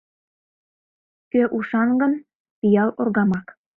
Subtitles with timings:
[1.31, 2.13] Кӧ ушан гын,
[2.59, 3.47] пиал— оргамак